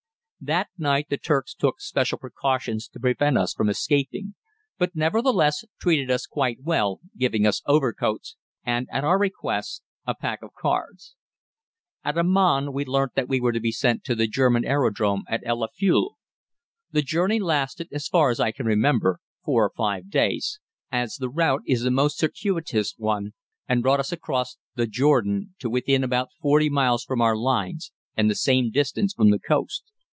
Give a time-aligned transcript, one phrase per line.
[0.43, 4.33] That night the Turks took special precautions to prevent us from escaping,
[4.79, 10.41] but nevertheless treated us quite well, giving us overcoats and at our request a pack
[10.41, 11.15] of cards.
[12.03, 15.45] At Aman we learnt that we were to be sent to the German aerodrome at
[15.45, 16.15] El Afule.
[16.89, 20.59] The journey lasted, as far as I remember, four or five days,
[20.91, 23.33] as the route is a most circuitous one
[23.67, 28.27] and brought us across the Jordan to within about 40 miles from our lines and
[28.27, 29.83] the same distance from the coast.